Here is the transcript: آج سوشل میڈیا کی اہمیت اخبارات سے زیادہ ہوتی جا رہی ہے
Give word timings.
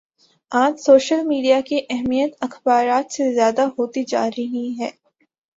آج 0.51 0.73
سوشل 0.79 1.21
میڈیا 1.25 1.59
کی 1.61 1.79
اہمیت 1.89 2.31
اخبارات 2.41 3.11
سے 3.11 3.33
زیادہ 3.33 3.67
ہوتی 3.77 4.03
جا 4.05 4.27
رہی 4.27 4.67
ہے 4.79 4.89